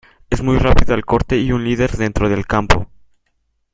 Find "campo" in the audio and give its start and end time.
2.47-2.87